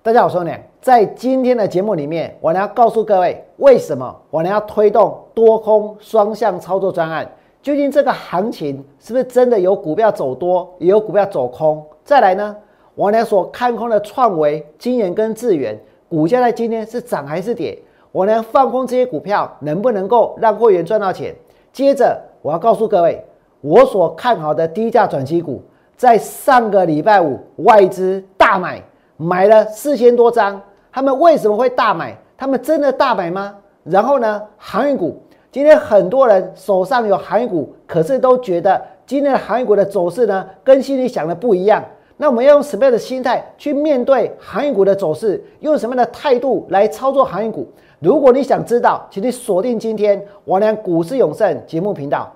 [0.00, 0.58] 大家好，我是梁。
[0.80, 7.28] 在今天的节目里面，我呢要告诉各位，为什么我呢要推动多空双向操作专案？
[7.60, 11.84] 究竟这个行情是不是真的有股票走多，也有股票走空？
[12.04, 12.56] 再来呢，
[12.94, 15.76] 我呢所看空的创维、金研跟智源
[16.08, 17.76] 股价在今天是涨还是跌？
[18.12, 21.34] 我呢放空这些股票，能不能够让会员赚到钱？
[21.72, 23.22] 接着我要告诉各位，
[23.62, 25.60] 我所看好的低价转机股。
[25.96, 28.80] 在上个礼拜五，外资大买，
[29.18, 30.58] 买了四千多张。
[30.90, 32.16] 他们为什么会大买？
[32.36, 33.54] 他们真的大买吗？
[33.84, 41.84] 然后呢，航运股今天很多人手上有航运股，可是都觉得今天的航运股的走势呢，跟心里想的不一样。
[42.16, 45.40] 那我们要用什么样的心态去面对航运股的走势？
[45.60, 47.66] 用什么样的态度来操作航运股？
[48.00, 52.32] 如果你想知道，请你锁定今天王良股市永胜节目频道。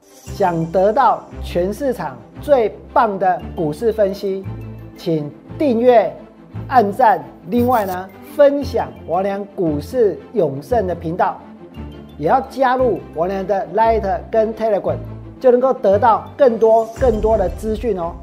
[0.00, 4.44] 想得到全市场最棒的股市分析，
[4.96, 6.14] 请订阅、
[6.68, 7.20] 按赞。
[7.48, 11.36] 另外呢，分享王良股市永胜的频道，
[12.16, 14.98] 也要加入王良的 Light 跟 Telegram，
[15.40, 18.14] 就能够得到更多更多的资讯哦。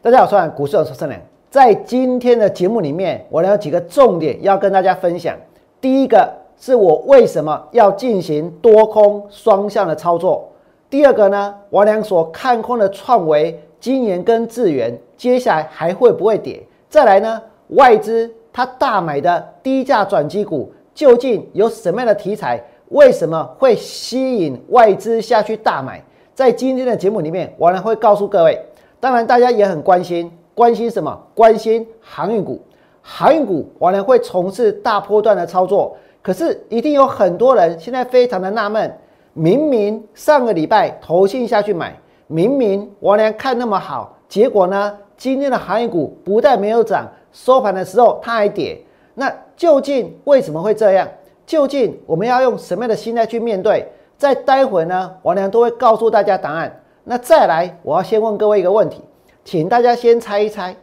[0.00, 1.20] 大家好，我是股市永胜良。
[1.50, 5.36] 在今天的节目里面，我有几个重点要跟大家分享。
[5.82, 10.48] 第一个是我为什么要进行多空双向的操作。
[10.88, 16.62] 第二个呢，我俩所看空的创维、金研跟智源，接下来还会不会跌？
[16.88, 22.62] 再来呢，外资它大买的低价转机股，究竟有什么样的题材？
[22.90, 26.02] 为什么会吸引外资下去大买？
[26.34, 28.60] 在今天的节目里面，我俩会告诉各位。
[29.00, 30.30] 当然，大家也很关心。
[30.54, 31.20] 关心什么？
[31.34, 32.60] 关心航运股。
[33.02, 35.96] 航运股，我呢会从事大波段的操作。
[36.24, 38.90] 可是，一定有很多人现在非常的纳闷：
[39.34, 41.94] 明明上个礼拜投信下去买，
[42.28, 48.82] 明明我呢看那么好，结果呢，今天的航运股不但没有涨，收盘的时候它还跌。
[49.12, 51.06] 那究竟为什么会这样？
[51.44, 53.86] 究竟我们要用什么样的心态去面对？
[54.16, 56.74] 在待会呢，我呢都会告诉大家答案。
[57.04, 59.02] 那再来，我要先问各位一个问题。
[59.44, 60.74] 请大家先猜一猜，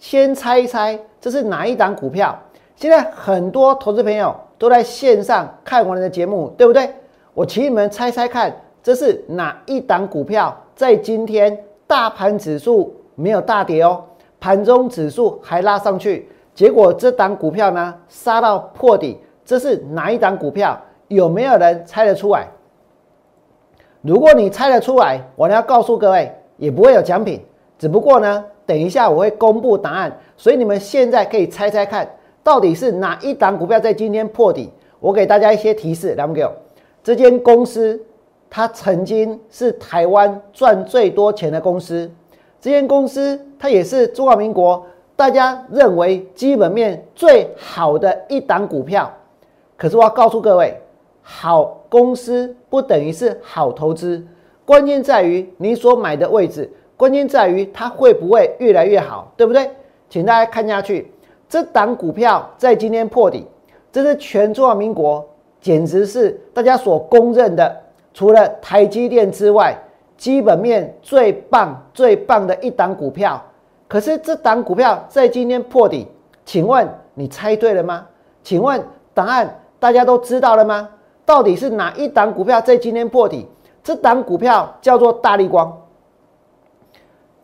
[0.00, 2.36] 先猜一猜，这是哪一档股票？
[2.74, 6.90] 现在很多投资朋友都在线上看我们的节目，对不对？
[7.32, 10.56] 我请你们猜猜看，这是哪一档股票？
[10.74, 14.04] 在今天大盘指数没有大跌哦，
[14.40, 20.78] 盘中指数还拉上去，结果这档股票呢杀到破底，这是哪一档股票？
[21.08, 22.46] 有没有人猜得出来？
[24.02, 27.44] 如果你猜得出来，我要告诉各位，也不会有奖品。
[27.78, 32.08] 只不过呢，等一下我会公布答案，所以你们现在可以猜猜看，
[32.48, 34.70] 到底是哪一档股票在今天破底？
[35.00, 36.50] 我给大家一些提示，来不给我。
[37.04, 38.02] 这间公司
[38.48, 42.10] 它曾经是台湾赚最多钱的公司，
[42.58, 44.82] 这间公司它也是中华民国
[45.14, 49.12] 大家认为基本面最好的一档股票。
[49.76, 50.74] 可是我要告诉各位，
[51.20, 54.26] 好公司不等于是好投资，
[54.64, 56.72] 关键在于你所买的位置。
[56.96, 59.70] 关键在于它会不会越来越好，对不对？
[60.08, 61.12] 请大家看下去，
[61.48, 63.46] 这档股票在今天破底，
[63.90, 65.26] 这是全中华民国
[65.60, 67.76] 简直是大家所公认的，
[68.12, 69.76] 除了台积电之外，
[70.16, 73.42] 基本面最棒最棒的一档股票。
[73.88, 76.06] 可是这档股票在今天破底，
[76.44, 78.06] 请问你猜对了吗？
[78.42, 78.82] 请问
[79.14, 80.88] 答案大家都知道了吗？
[81.24, 83.46] 到底是哪一档股票在今天破底？
[83.82, 85.80] 这档股票叫做大力光。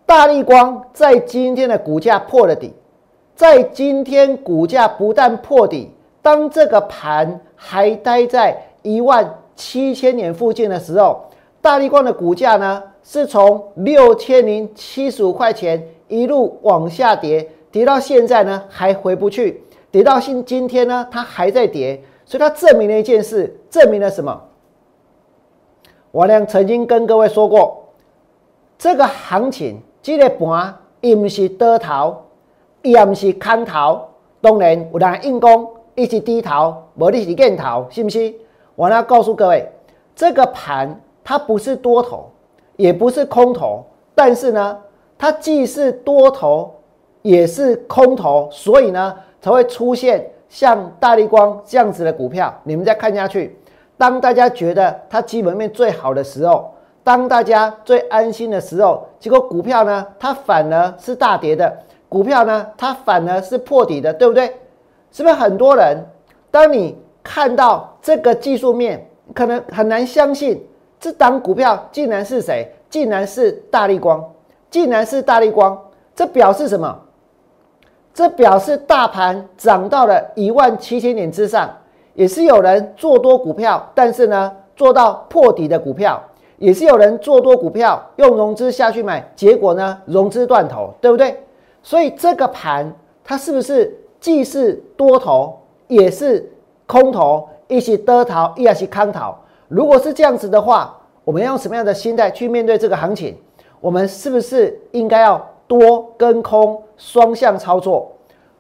[0.05, 2.75] 大力光在今天的股价破了底，
[3.35, 5.91] 在今天股价不但破底，
[6.23, 11.25] 当这个盘还待在一万七千点附近的时候，
[11.61, 24.43] 大力光的股价呢是从六千零七十五块钱一路往下跌，跌到现在呢还回不去，跌到今今天呢它还在跌，所以它证明了一件事，证明了什么？
[26.13, 27.89] 我俩曾经跟各位说过，
[28.79, 29.81] 这个行情。
[30.03, 32.24] 这个盘，伊唔是多头，
[32.85, 34.03] 伊也唔是空头。
[34.43, 38.33] 当然，有人硬攻，一是低头，无你是建头，是不是？
[38.77, 39.67] 我要告诉各位，
[40.15, 42.31] 这个盘它不是多头，
[42.77, 43.83] 也不是空头，
[44.15, 44.79] 但是呢，
[45.17, 46.75] 它既是多头，
[47.23, 52.55] 也是空头，所以呢，才会出现像大力光这样子的股票。
[52.65, 53.59] 你们再看下去，
[53.97, 56.71] 当大家觉得它基本面最好的时候。
[57.03, 61.71] 当大家最安心的时候，结果股票呢，它反而是大跌的；
[62.15, 64.47] 股票呢，它反而是破底的，对不对？
[65.11, 65.99] 是不是很多人？
[66.49, 70.65] 当你看到这个技术面，可能很难相信
[71.01, 72.73] 这档股票竟然是谁？
[72.89, 74.25] 竟然是大力光，
[74.71, 75.77] 竟然是大力光。
[76.15, 76.97] 这表示什么？
[78.13, 81.69] 这表示大盘涨到了一万七千点之上，
[82.15, 86.23] 也是有人做多股票，但是呢，做到破底的股票，
[86.59, 91.44] 也是有人做多股票用融资下去买，结果呢，融资断头，对不对？
[91.85, 92.93] 所以这个盘
[93.23, 96.51] 它是不是既是多头，也是
[96.87, 99.33] 空头，一起得逃，一起空头？
[99.69, 103.37] 如果是这样子的话，我们要用什么样的心态去面对这个行情？
[103.81, 106.83] 我们是不是应该要多跟空？
[106.97, 108.11] 双向操作，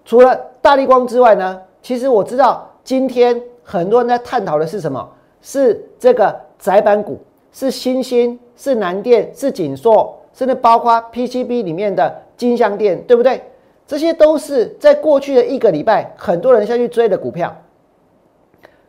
[0.04, 1.62] 除了大力光之外呢？
[1.80, 5.08] 其实我知道今天很多人在探讨的是什么？
[5.40, 7.18] 是这个窄板股，
[7.52, 13.40] 是新兴，是南电，是锦硕，甚至包括 PCB 里面的金相电，对不对？
[13.86, 17.54] 这些都是在过去的一个礼拜，很多人下去追的股票。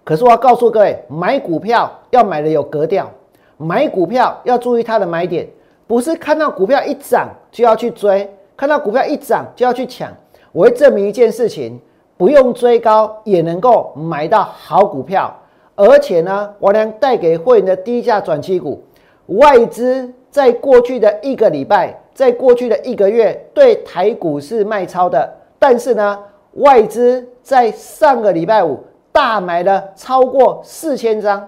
[0.04, 3.12] 可是我要告诉各位，买股票要买的有格调，
[3.58, 5.48] 买股票要注意它的买点，
[5.86, 8.30] 不是看到股票一涨就要去追。
[8.58, 10.10] 看到股票一涨就要去抢，
[10.52, 11.80] 我会证明一件事情：
[12.16, 15.36] 不用追高也能够买到好股票。
[15.76, 18.82] 而且呢，我能带给会员的低价转期股，
[19.26, 26.20] 外资在过去的一个礼拜，在过去的一个月对台股是卖超的，但是呢，
[26.56, 28.84] 外资在上个礼拜五
[29.14, 31.48] 大买了超过四千张。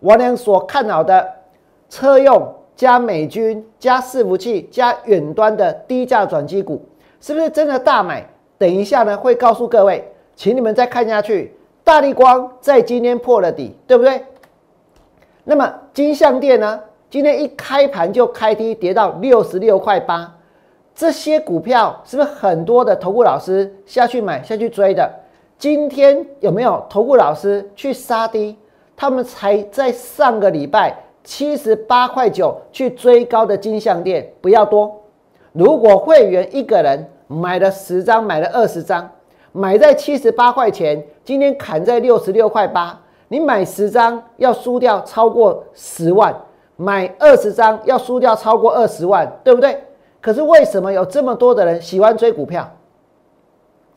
[0.00, 1.32] 我俩所看好的
[1.88, 2.52] 车用。
[2.74, 6.82] 加美军、加伺服器、加远端的低价转机股，
[7.20, 8.26] 是不是真的大买？
[8.58, 11.54] 等一下呢，会告诉各位，请你们再看下去。
[11.84, 14.24] 大力光在今天破了底，对不对？
[15.44, 16.80] 那么金相电呢？
[17.14, 20.34] 今天一开盘就开低，跌到六十六块八。
[20.96, 25.08] 这些股票是不是很多的投顾老师下去买、下去追的？
[25.56, 28.58] 今天有没有投顾老师去杀低？
[28.96, 30.92] 他们才在上个礼拜。
[31.22, 34.92] 七十八块九去追高的金项店不要多。
[35.52, 39.08] 如果会员一个人买了十张，买了二十张，
[39.52, 46.34] 买在七十八块钱，今天砍在六十六块八，你买十张要输掉超过十万，
[46.76, 49.82] 买二十张要输掉超过二十万，对不对？
[50.20, 52.70] 可是为什么有这么多的人喜欢追股票？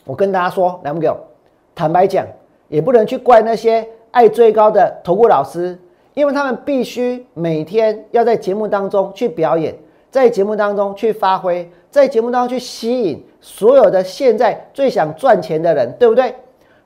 [0.06, 1.09] 我跟大家说，来不给？
[1.75, 2.25] 坦白讲，
[2.68, 5.77] 也不能去怪那些爱追高的投顾老师。
[6.13, 9.75] 因为他们必须每天要在节目当中去表演，
[10.09, 16.33] 在节目当中去发挥，在节目当中去吸引所有的现在最想赚钱的人，对不对？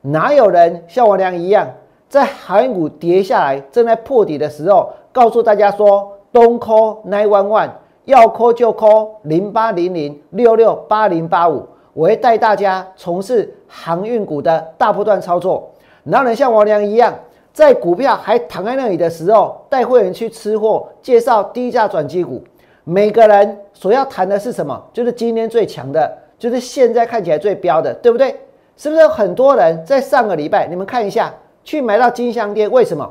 [0.02, 1.66] 哪有人像我俩一样，
[2.10, 7.70] 在航运股跌下来、正在破底的时候，告诉大家说东 call nine one one，
[8.06, 15.70] 要 call 就 call 零八零零六六八零八五，我会带大家从事航运股的大波段操作。
[16.04, 17.14] 然后呢像我俩一样？
[17.52, 22.42] 在股票还躺在那里的时候，带会员去吃货，介绍低价转机股。
[22.82, 24.82] 每个人所要谈的是什么？
[24.90, 28.34] 就是今天最强的，就是现在看起来最标的，对不对？
[28.78, 31.30] 是不是很多人在上个礼拜，你们看一下，
[31.62, 32.70] 去买到金香店？
[32.72, 33.06] 为什么？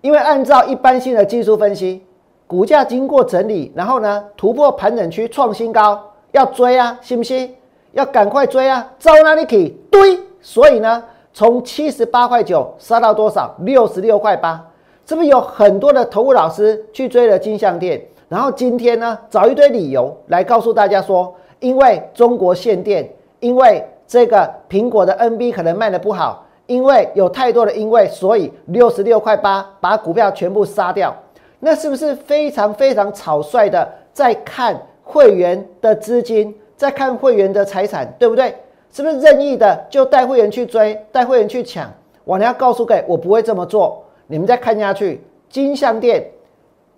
[0.00, 2.04] 因为按照一般性的技术分析，
[2.46, 6.00] 股价经过整理，然后呢突破盘整区创新高，
[6.32, 7.54] 要追啊，信不信？
[7.92, 8.92] 要赶快追啊！
[8.98, 9.70] 招哪里去？
[9.90, 10.20] 堆。
[10.40, 11.02] 所以呢？
[11.32, 13.54] 从七十八块九杀到多少？
[13.60, 14.64] 六十六块八，
[15.06, 18.00] 是不是有很多的投顾老师去追了金项店？
[18.28, 23.08] 然后今天呢，找一堆理由来告诉大家说，因为中国限电，
[23.40, 31.12] 因为这个苹果的 NB 可能卖的不好，因为有太多的因为，所以六十六块八把股票全部杀掉。
[31.58, 38.54] 那是不是非常非常草率的在看会员的资金，在看会员的财产，对不对？
[38.92, 41.92] 是不是任意的就带会员去追，带会员去抢？
[42.24, 44.04] 我要告诉各位，我不会这么做。
[44.26, 46.30] 你们再看下去，金相店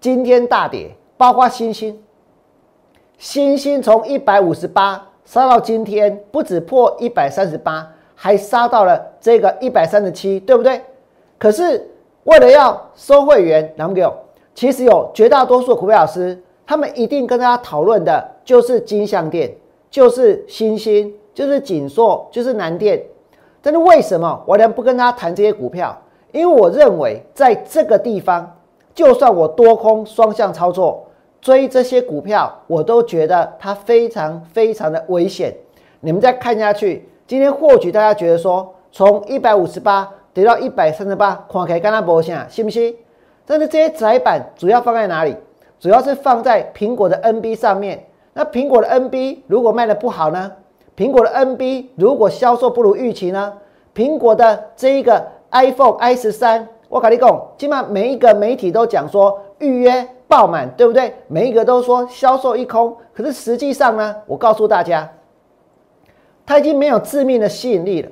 [0.00, 1.96] 今天大跌，包括星星，
[3.18, 7.88] 星星从一百五十八杀到今天，不止破一百三十八，
[8.22, 10.78] 还杀到了这个一百三十七，对不对？
[11.38, 11.88] 可是
[12.24, 14.12] 为了要收会员，两个，
[14.54, 19.50] 其实有绝大多数股票老师，他们一定跟大家讨论的就是金相店，
[19.90, 21.10] 就是星星。
[21.32, 23.00] 就是锦硕，就是南电，
[23.62, 25.96] 但是为什么我连不跟他谈这些股票？
[26.32, 28.58] 因为我认为在这个地方，
[28.94, 31.06] 就算我多空双向操作
[31.40, 35.54] 追这些股票，我都觉得它非常非常的危险。
[36.00, 42.96] 你们再看下去，今天或许大家觉得说，从一百五十八跌到一百三十八，看起来跟它不像，信不信？
[43.46, 45.36] 但是这些窄板主要放在哪里？
[45.78, 48.04] 主要是放在苹果的 NB 上面。
[48.32, 50.50] 那苹果的 NB 如果卖的不好呢？
[50.96, 53.52] 苹果的 NB 如果销售不如预期呢？
[53.94, 61.14] 苹果的这一个 iPhone i 十三我跟你讲，起码每一个媒体都讲说预约爆满，对不对？
[61.28, 65.08] 每一个都说销售一空，可是实际上呢，我告诉大家，
[66.50, 68.10] 它已经没有致命的吸引力了。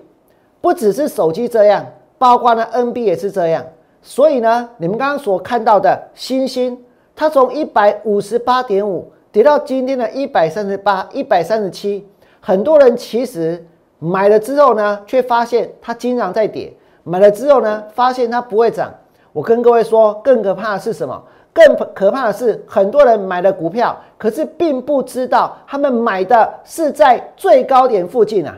[0.61, 1.85] 不只是手机这样，
[2.19, 3.65] 包括呢 NB 也是这样。
[4.01, 6.79] 所以呢，你们刚刚所看到的星星，
[7.17, 12.07] 它从一百五十八点五跌到今天的一百三十八、一百三十七。
[12.39, 13.67] 很多人其实
[13.99, 18.95] 买了之后呢，却发现它经常在跌；买了之后呢，发现它不会涨。
[19.33, 21.21] 我跟各位说，更可怕的是什么？
[21.53, 28.57] 更可怕的是，很多人买了股票，可是并不知道他们买的是在最高点附近啊。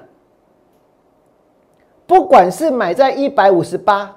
[2.06, 4.16] 不管是买在一百五十八。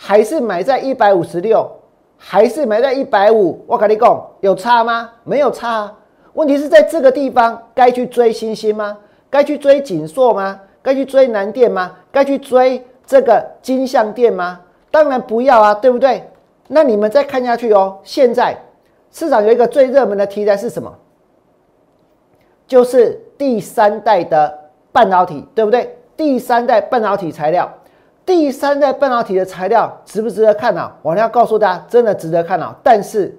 [0.00, 1.68] 还是买在一百五十六，
[2.16, 3.64] 还是买在一百五？
[3.66, 5.10] 我跟你讲，有差吗？
[5.24, 5.92] 没有差啊。
[6.34, 8.96] 问题是在这个地方，该去追星星吗？
[9.28, 10.60] 该去追锦硕吗？
[10.80, 11.96] 该去追南电吗？
[12.12, 14.60] 该去追这个金像店吗？
[14.88, 16.30] 当然不要啊，对不对？
[16.68, 17.98] 那你们再看下去哦。
[18.04, 18.56] 现在
[19.10, 20.94] 市场有一个最热门的题材是什么？
[22.66, 24.56] 就是第三代的
[24.92, 25.98] 半导体，对不对？
[26.16, 27.72] 第三代半导体材料。
[28.26, 30.94] 第三代半导体的材料值不值得看好？
[31.00, 32.76] 我要告诉大家，真的值得看啊。
[32.82, 33.34] 但是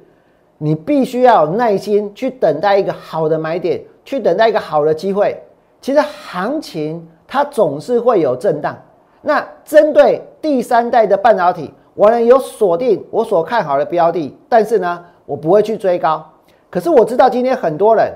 [0.57, 5.39] 你必须要有耐心去等待一个好的买点，去等待一个好的机会。
[5.79, 8.75] 其实行情它总是会有震荡。
[9.21, 16.25] 那针对第三代的半导体，我呢有锁定我所看好的标的，但是呢我不会去追高。
[16.69, 18.09] 可是我知道今天很多人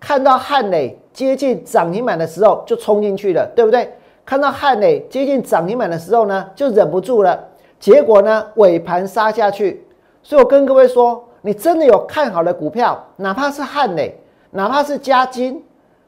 [0.00, 3.92] 看到汉磊接近涨停板的时候就冲进去了，对不对？
[4.26, 7.38] 看到汉磊接近涨停板的时候呢，就忍不住了。
[7.78, 9.86] 结果呢，尾盘杀下去。
[10.20, 14.18] 所以我跟各位说，你真的有看好的股票，哪怕是汉磊，
[14.50, 15.62] 哪怕是嘉金，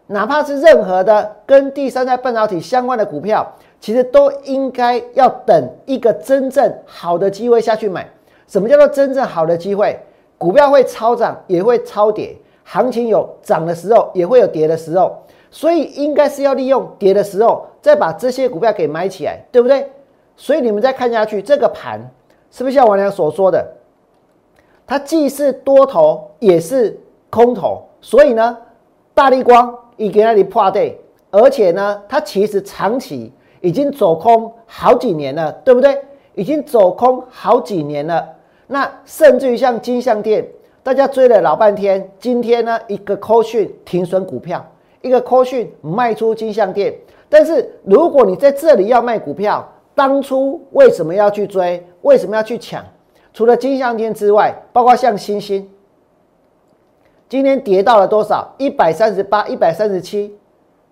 [0.08, 3.46] 哪怕是任何的跟第三代半导体相关的股票，
[3.80, 8.08] 其实都应该要等一个真正好的机会下去买。
[8.46, 9.98] 什么叫做真正好的机会？
[10.36, 15.16] 股票会超涨，也会超跌，行情有涨的时候，也会有跌的时候。
[15.50, 19.90] 所以应该是要利用跌的时候，再把这些股票给买起来，对不对？
[20.36, 22.00] 所以你们再看下去，这个盘
[22.50, 23.66] 是不是像王良所说的，
[24.86, 27.82] 它既是多头也是空头？
[28.00, 28.56] 所以呢，
[29.12, 30.98] 大力光已经那里破对，
[31.30, 35.98] 而且呢，它其实长期已经走空好几年了，对不对？
[36.34, 38.28] 已经走空好几年了。
[38.66, 40.46] 那甚至于像金相店，
[40.82, 44.64] 大家追了老半天，今天呢一个扣讯停损股票。
[45.02, 46.94] 一个 call 讯卖出金相店，
[47.28, 51.82] 但是如果你在这里要卖股票，当初为什么要去追？
[52.02, 52.84] 为什么要去抢？
[53.32, 55.66] 除了金相店之外，包括像星星，
[57.30, 58.54] 今天跌到了多少？
[58.58, 60.36] 一百三十八、一百三十七，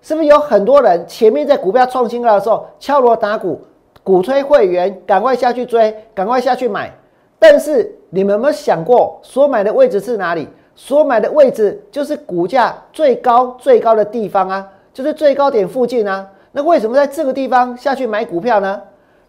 [0.00, 3.60] 是不是有很多人前面在股票创新高的时候敲锣打鼓，
[4.02, 6.90] 鼓吹会员赶快下去追，赶快下去买？
[7.38, 10.48] 但是你们有没有想过，所买的位置是哪里？
[10.74, 16.26] 所买的位置就是股价最高最高的地方啊，就是最高点附近啊。
[16.52, 18.80] 那为什么在这个地方下去买股票呢？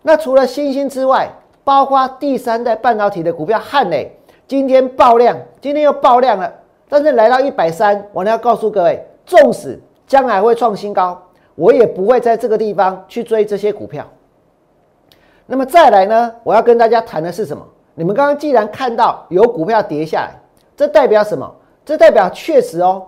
[0.03, 1.27] 那除了新兴之外，
[1.63, 4.15] 包括第三代半导体的股票汉磊，
[4.47, 6.53] 今天爆量，今天又爆量了。
[6.88, 11.21] 但是来到一百三，我呢要告诉各位，纵使将来会创新高，
[11.53, 14.03] 我也不会在这个地方去追这些股票。
[15.45, 17.63] 那么再来呢，我要跟大家谈的是什么？
[17.93, 20.31] 你们刚刚既然看到有股票跌下来。
[20.75, 21.47] 这代表什么？
[21.85, 23.05] 这代表确实哦，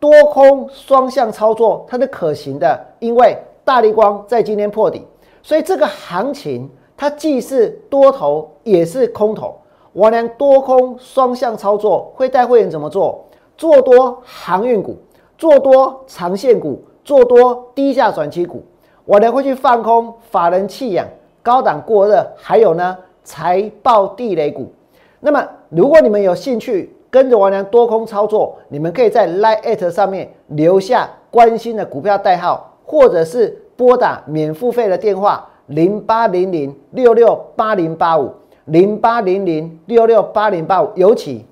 [0.00, 5.06] 多空双向操作它是可行的，因为大力光在今天破底，
[5.44, 9.56] 所以这个行情它既是多头也是空头。
[9.92, 13.24] 我俩多空双向操作会带会员怎么做？
[13.56, 14.96] 做多航运股，
[15.42, 18.62] 做多长线股，做多低价转期股。
[19.04, 21.04] 我呢会去放空法人弃养、
[21.42, 24.72] 高档过热，还有呢财报地雷股。
[25.18, 38.32] 那么如果你们有兴趣，跟着王良多空操作，你们可以在 Line 上面留下关心的股票代号，或者是拨打免付费的电话零八零零六六八零八五
[38.66, 40.88] 零八零零六六八零八五。
[40.94, 41.44] 尤其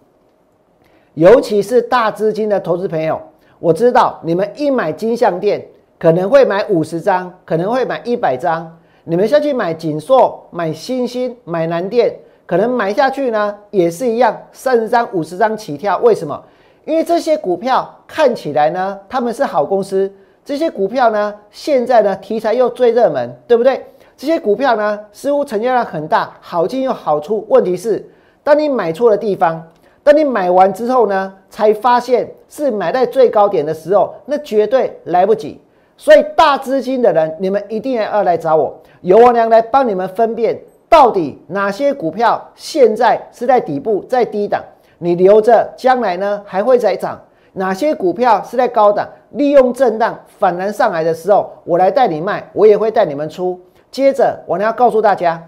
[1.14, 3.20] 尤其是大资金的投资朋友，
[3.61, 5.64] 我知道你们一买金项店
[5.99, 12.12] 可能会买五十张，可能会买一百张，你们下去买锦硕、买星星、买南电。
[12.47, 15.99] 可能买下去呢，也是一样，三十张、五十张起跳。
[15.99, 16.43] 为什么？
[16.85, 20.12] 因为这些股票看起来呢，他们是好公司。
[20.45, 23.85] 这些股票呢，现在呢题材又最热门，对不对？
[24.17, 27.47] 这些股票呢，似乎成交量很大，好进又好出。
[27.49, 28.05] 问题是，
[28.43, 29.62] 当你买错了地方，
[30.02, 35.61] 当你买完之后呢，才发现是买在最高点的时候，那绝对来不及。
[35.97, 40.59] 所以大资金的人，你们一定要来找我，由我娘来帮你们分辨。
[40.88, 44.61] 到底哪些股票现在是在底部，在低档，
[44.99, 47.21] 你留着，将来呢还会再涨？
[47.52, 53.61] 哪些股票是在高档，利用震荡反弹上来的时候，我来带你卖，我也会带你们出。
[53.90, 55.40] 接着，我呢要告诉大家，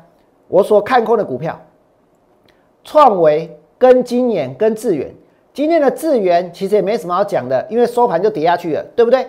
[0.47, 1.61] 我所看空的股票，
[2.85, 5.13] 创维跟金眼跟智远。
[5.53, 9.27] 今天的智源其实也没什么好讲的，因为收盘就跌下去了，对不对？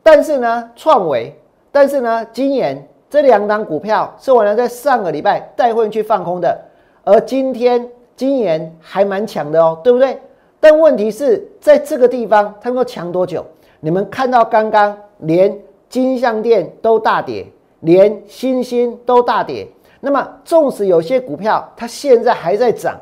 [0.00, 1.34] 但是呢，创维，
[1.72, 6.56] 但是呢，金研这两档股票是我呢在上个礼拜带会员去放空的，
[7.02, 7.84] 而今天
[8.14, 10.16] 金研还蛮强的哦，对不对？
[10.60, 13.44] 但问题是在这个地方，它能够强多久？
[13.80, 15.52] 你们看到刚刚连
[15.88, 17.44] 金相店都大跌，
[17.80, 19.66] 连新星都大跌，
[19.98, 22.96] 那么纵使有些股票它现在还在涨，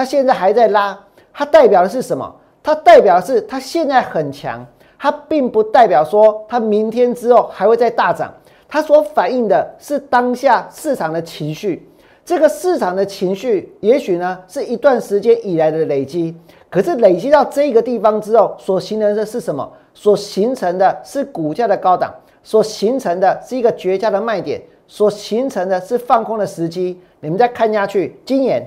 [0.00, 0.98] 它现在还在拉。
[1.30, 2.34] 它代表的是什么？
[2.62, 4.66] 它代表的是它现在很强，
[4.98, 8.32] 它并不代表说它明天之后还会再大涨。
[8.66, 11.86] 它所反映的是当下市场的情绪。
[12.24, 16.34] 这个市场的情绪，也许呢是一段时间以来的累积。
[16.70, 19.70] 可是累积到这个地方之后，所形成的是什么？
[19.92, 22.10] 所形成的是股价的高档，
[22.42, 26.98] 所形成的是一个绝佳的卖点，所形成的是放空的时机。
[27.20, 28.66] 你们再看下去，今年。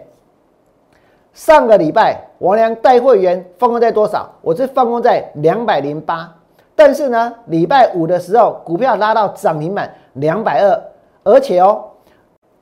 [1.33, 4.29] 上个礼拜，王良带会员放空在多少？
[4.41, 6.31] 我是放空在两百零八。
[6.75, 10.79] 但是呢，礼拜五的时候，股票拉到涨停板两百二，
[11.23, 11.85] 而且哦，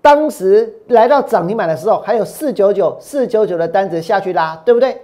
[0.02, 5.02] 当时来到涨停板的时候，还有四九九、四九九的单子下去拉，对不对？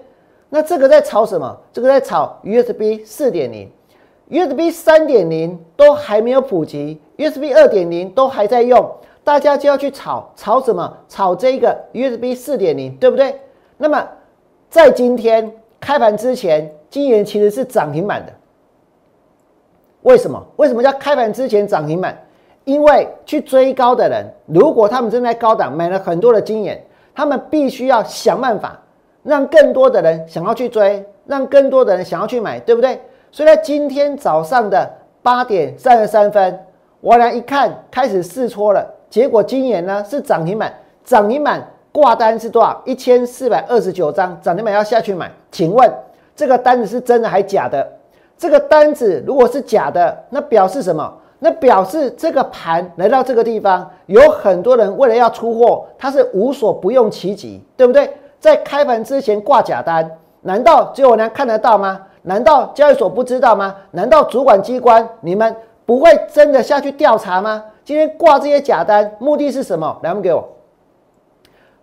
[0.49, 1.57] 那这个在炒什么？
[1.73, 3.69] 这个在炒 USB 四点零、
[4.29, 8.89] USB 三点零都还没有普及，USB 二点零都还在用，
[9.25, 10.97] 大家就要去炒炒什么？
[11.09, 13.41] 炒这个 USB 四点零，对不对？
[13.77, 14.07] 那么，
[14.69, 18.33] 在今天开盘之前，金元其实是涨停板的。
[20.01, 20.43] 为什么？
[20.55, 22.17] 为什么叫开盘之前涨停板？
[22.63, 26.83] 因为去追高的人，如果他们正在高档买了很多的金元，
[27.15, 28.77] 他们必须要想办法
[29.23, 32.99] 让更多的人想要去追，让更多的人想要去买，对不对？
[33.31, 34.89] 所以在今天早上的
[35.21, 36.59] 八点三十三分，
[36.99, 41.65] 我俩一看开始试搓了，结果金元呢是涨停板，涨停板。
[41.97, 42.79] 挂单是多少？
[42.85, 45.31] 一千四百二十九张，涨停板要下去买。
[45.51, 45.91] 请问
[46.35, 47.91] 这个单子是真的还假的？
[48.37, 51.11] 这个单子如果是假的，那表示什么？
[51.39, 58.07] 那表示这个盘来到这个地方，有很多人为了要出货，他是无所不用其极，对不对？
[58.39, 60.07] 在开盘之前挂假单，
[60.41, 61.99] 难道只有我能看得到吗？
[62.21, 63.75] 难道交易所不知道吗？
[63.89, 67.63] 难道主管机关你们不会真的下去调查吗？
[67.83, 69.99] 今天挂这些假单，目的是什么？
[70.03, 70.47] 来，们给我。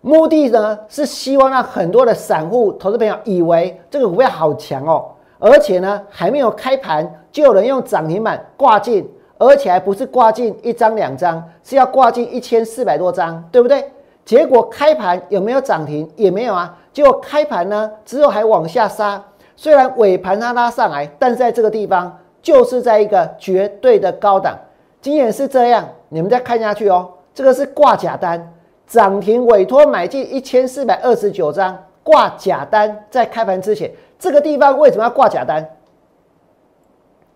[0.05, 5.03] 目的呢是希望让很多的散户投资朋友以为这个股票好强哦，
[5.39, 13.83] 而且呢还没有开盘就有人用涨停板挂进，而且还不是挂进一张两张，是要挂进一千四百多张，对不对？
[14.23, 16.07] 结果开盘有没有涨停？
[16.15, 16.77] 也没有啊。
[16.93, 19.19] 结果开盘呢之后还往下杀，
[19.55, 24.55] 虽然尾盘它拉上来，但是在这个地方就是在一个绝对的高档。
[25.01, 28.51] 今年是这样，你们再看下去哦，这个是挂假单。
[28.87, 35.67] 涨停委托买进一千四百二十九张，挂假单，在开盘之前，这个地方为什么要挂假单？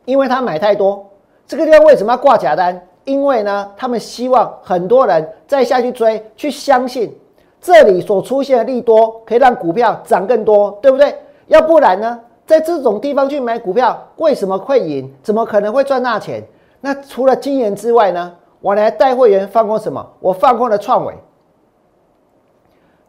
[0.05, 1.05] 因为他买太多。
[1.47, 2.79] 这个地方为什么要挂假单？
[3.05, 7.17] 因为呢，他们希望很多人再下去追，去相信
[7.59, 11.15] 这里所出现的利多可以让股票涨更多，对不对？
[11.47, 15.11] 要不然呢，在这种地方去买股票，为什么会赢？
[15.23, 16.43] 怎么可能会赚大钱？
[16.81, 18.35] 那除了金研之外呢？
[18.61, 20.05] 我来带会员放空什么？
[20.19, 21.13] 我放空了创伟。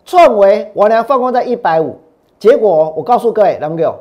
[0.05, 1.97] 创维我俩放空在一百五，
[2.39, 3.95] 结果我告诉各位，两友，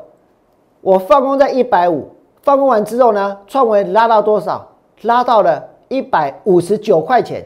[0.81, 2.09] 我放空在一百五，
[2.41, 4.67] 放空完之后呢，创维拉到多少？
[5.03, 7.45] 拉到了一百五十九块钱，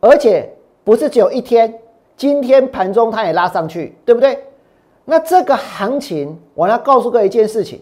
[0.00, 0.50] 而且
[0.82, 1.72] 不是只有一天，
[2.16, 4.38] 今天盘中它也拉上去，对不对？
[5.04, 7.80] 那这个行情，我要告诉各位一件事情，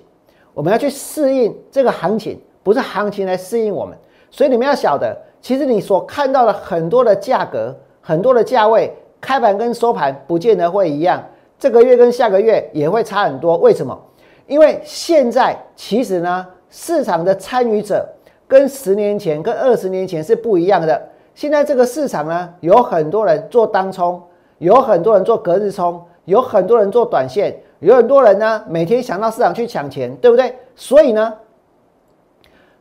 [0.52, 3.96] 我们要去适应这个行情，不是行情来适应我们，
[4.30, 8.92] 所以你们要晓得，其实你所看到的很多的价格，很多的价位。
[9.20, 11.22] 开盘跟收盘不见得会一样，
[11.58, 13.56] 这个月跟下个月也会差很多。
[13.58, 13.98] 为什么？
[14.46, 18.08] 因为现在其实呢，市场的参与者
[18.46, 21.00] 跟十年前、跟二十年前是不一样的。
[21.34, 24.22] 现在这个市场呢，有很多人做当冲，
[24.58, 30.56] 有很多人做隔日冲，有很多人做短线，有很多人呢每天想到市场去抢钱，对不对？
[30.74, 31.34] 所以呢，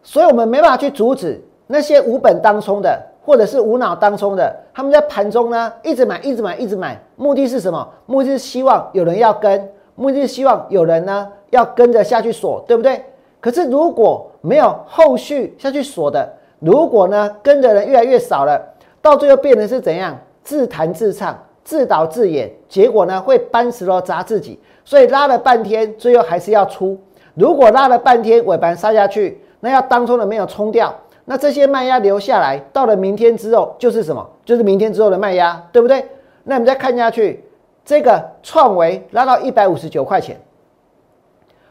[0.02, 3.07] 所以我们没办法去阻止那些无本当冲的。
[3.28, 7.86] 或者是无脑当冲的，他们在盘中呢一直买，一直买，一直买，目的是什么？
[8.06, 13.04] 目的是希望有人要跟，目的是希望有人呢要跟着下去锁，对不对？
[13.42, 16.26] 可是如果没有后续下去锁的，
[16.60, 18.66] 如果呢跟的人越来越少了，
[19.02, 20.18] 到最后变成是怎样？
[20.42, 24.58] 自弹自唱、自导自演，结果呢会搬石头砸自己。
[24.86, 26.98] 所以拉了半天，最后还是要出。
[27.34, 30.96] 如果拉了半天尾盘杀下去，那要当冲的没有冲掉，
[31.30, 34.26] 那这些卖压留下来，到了明天之后就是什么？
[34.46, 36.06] 就是明天之后的卖压，对不对？
[36.44, 37.44] 那我们再看下去，
[37.84, 40.40] 这个创维拉到一百五十九块钱，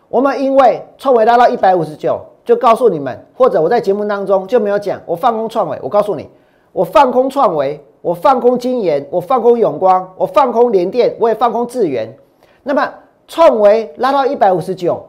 [0.08, 6.28] 我们因为创维拉到一百五十九，就告诉你们，或者我在节目当中就没有讲，我放空创维，我告诉你，
[6.72, 12.14] 我放空创维，我放空金研，我放空永光，我放空联电，我也放空智源，
[12.62, 12.92] 那么。
[13.28, 15.04] 创维拉到一百五十九，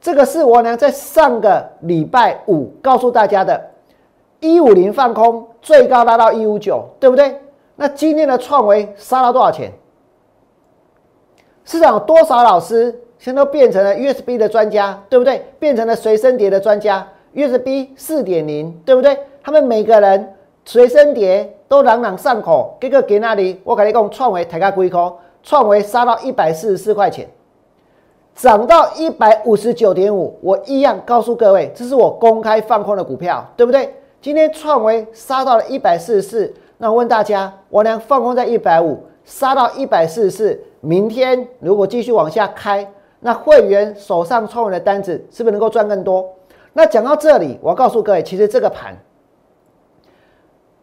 [0.00, 3.70] 这个是我呢在上个礼拜五告诉大家的，
[4.42, 7.40] 一五零放空，最高拉到一五九，对不对？
[7.76, 9.72] 那今天的创维杀了多少钱？
[11.64, 15.46] 市场有多少老师现在都变成了 USB 的专家，对不对？
[15.60, 19.16] 变成了随身碟的专家，USB 四点零，对不对？
[19.44, 22.76] 他们每个人随身碟都朗朗上口。
[22.80, 27.28] 这个给那里，我跟你讲，创维抬价归空，创维杀到一百四十四块钱。
[28.34, 33.94] 涨到一百五十九点五，我一样告诉各位，这是我公开放空的股票，对不对？
[34.22, 46.24] 今天创维杀到了一百四十四，那我问大家，我俩放空在一百五，杀到一百四十四，明天如果继续往下开，那会员手上创维的单子是不是能够赚更多？
[46.72, 48.96] 那讲到这里，我要告诉各位，其实这个盘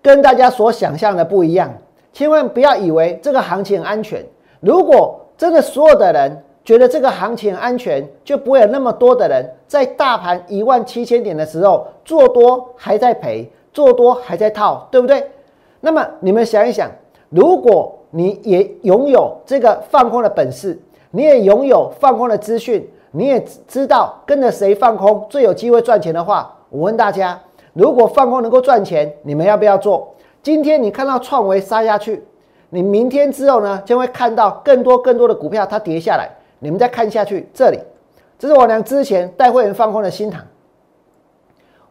[0.01, 1.73] 跟大家所想象的不一样，
[2.11, 4.21] 千万不要以为这个行情很安全。
[4.59, 15.31] 如果真的所有的人，觉得这个行情安全，就不会有那么多的人在大盘一万七千点的时候做多还在赔，做多还在套，对不对？
[15.79, 16.87] 那么你们想一想，
[17.29, 20.79] 如果你也拥有这个放空的本事，
[21.09, 27.41] 你也拥有放空的资讯，你也知道跟着谁放空最有机会赚钱的话，我问大家，
[27.73, 30.13] 如果放空能够赚钱，你们要不要做？
[30.43, 32.23] 今天你看到创维杀下去，
[32.69, 36.29] 你明天之后呢，将会看到更多更多的股票它跌下来。
[36.59, 37.79] 你们再看下去，这里，
[38.37, 40.45] 这是我俩之前带会员放空的新塘。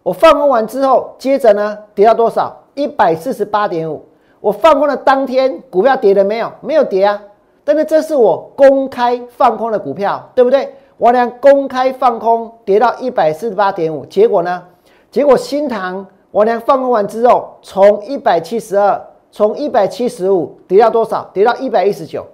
[0.03, 2.57] 我放空完之后，接着呢跌到多少？
[2.75, 4.05] 一百四十八点五。
[4.41, 6.53] 我放空的当天，股票跌了没有？
[6.61, 7.21] 没有跌啊。
[7.65, 10.73] 但是这是我公开放空的股票，对不对？
[10.97, 14.07] 我俩公开放空，跌到一百四十八点五。
[14.07, 14.63] 结果呢？
[15.11, 19.01] 结果新塘我俩放空完之后，从一百七十二，
[19.31, 21.29] 从一百七十五跌到多少？
[21.33, 22.25] 跌到一百一十九。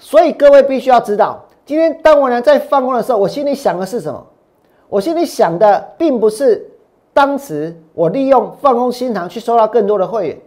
[0.00, 4.26] 所以各位必须要知道，今天当我呢在放空的时候，我心里想的是什么？
[4.88, 6.68] 我心里想的并不是
[7.12, 10.38] 当时我利用放空新塘去收到更多的会员，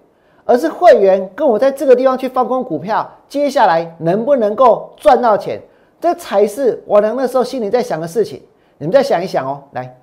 [0.43, 5.61] 而是会员跟我在这个地方去放空股票，接下来能不能够赚到钱，
[6.01, 8.41] 这才是我呢那时候心里在想的事情。
[8.79, 9.95] 你们再想一想哦，来，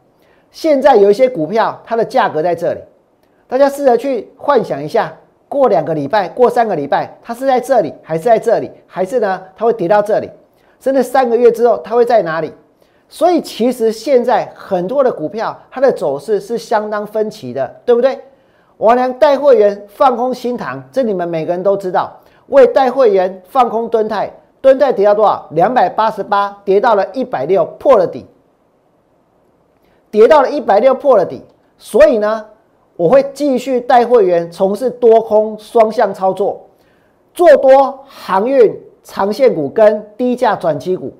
[0.53, 2.81] 现在有一些股票它的价格在这里，
[3.49, 5.13] 大家试着去幻想一下。
[5.51, 9.43] 过两个礼拜，过三个礼拜，它是在这里，还是在这里，还是呢？
[9.57, 10.31] 它会跌到这里，
[10.79, 12.55] 甚至三个月之后，它会在哪里？
[13.09, 18.17] 所以其实现在很多的股票，它的走势是相当分歧的，对不对？
[18.77, 22.17] 我俩带会员放空新塘，这你们每个人都知道。
[22.47, 25.49] 为带会员放空蹲泰，蹲泰跌到多少？
[25.51, 28.25] 两百八十八，跌到了一百六，破了底，
[30.13, 31.45] 跌到了一百六，破了底。
[31.77, 32.47] 所以呢？
[33.01, 36.61] 我会继续带会员从事多空双向操作，
[37.33, 41.11] 做多航运长线股跟低价转机股，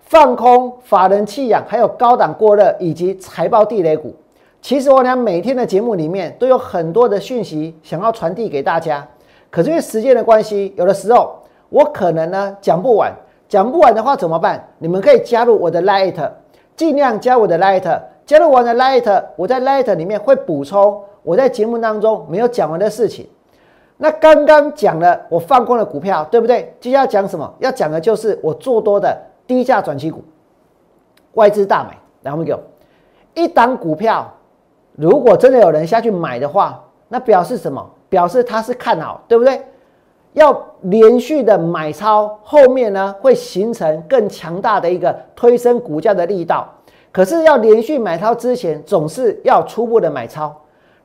[0.00, 4.12] 放空法人弃养，还有高档过热以及财报地雷股。
[4.60, 9.06] 其实我俩每天的节目里面都有很多的讯息想要传递给大家，
[9.52, 11.32] 可是因为时间的关系，有的时候
[11.68, 13.14] 我可能呢讲不完，
[13.48, 14.68] 讲不完的话怎么办？
[14.78, 16.28] 你们可以加入我的 Light，
[16.74, 18.00] 尽量加我的 Light。
[18.28, 23.26] 加入我的 Light，我在 Light 里面会补充我在节目当中没有讲完的事情。
[23.96, 26.76] 那刚刚讲了我放空的股票，对不对？
[26.78, 27.50] 接下来讲什么？
[27.58, 30.22] 要讲的就是我做多的低价转期股，
[31.32, 31.96] 外资大买。
[32.24, 32.54] 来，我们给
[33.32, 34.30] 一档股票，
[34.94, 37.82] 如果真的有人下去买的话，那表示什么？
[38.10, 39.64] 表示他是看好，对不对？
[40.34, 46.68] 要连续的买超，后面呢会形成更强大的一个推升股价的力道。
[47.10, 50.54] 可是要连续买超之前，总是要初步的买超。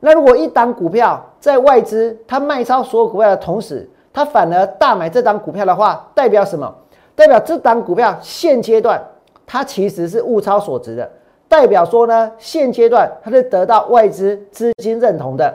[0.02, 6.76] 那如果一档股票在外资它卖超所有股票的同时，它反而大买这档股票的话，代表什么？
[7.16, 9.02] 代表这档股票现阶段
[9.46, 11.10] 它其实是物超所值的，
[11.48, 15.54] 代表说呢，现阶段它是得到外资资金认同的。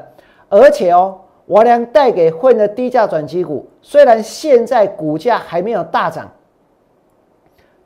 [0.48, 6.26] 而且哦，我良带给混的低价转机股，虽然现在股价还没有大涨，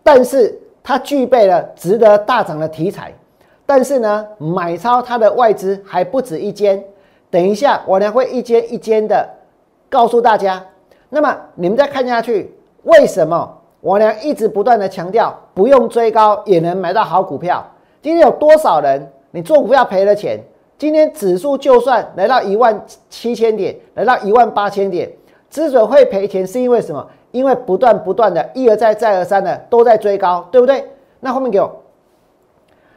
[0.05, 0.57] 但是。
[0.83, 3.13] 它具备了值得大涨的题材，
[3.65, 6.83] 但是呢，买超它的外资还不止一间，
[7.31, 9.29] 等一下我呢会一间一间的
[9.89, 10.65] 告诉大家。
[11.09, 17.65] 那么你们再看下去，为什么我呢一直不断的强调不用追高也能买到好股票？
[18.01, 20.41] 今天有多少人你做股票赔了钱？
[20.79, 25.09] 今天指数就算来到一万七千点，来到一万八千点，
[25.49, 27.07] 之所以会赔钱，是因为什么？
[27.33, 30.89] 因为不断不断的一而再再而三的都在追高，对不对？
[31.19, 31.83] 那后面给我，